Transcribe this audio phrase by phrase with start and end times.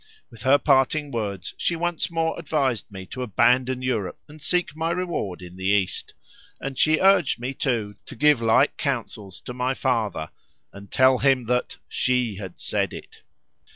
[0.31, 4.89] With her parting words she once more advised me to abandon Europe and seek my
[4.89, 6.15] reward in the East,
[6.59, 10.31] and she urged me too to give the like counsels to my father,
[10.73, 13.21] and tell him that "She had said it."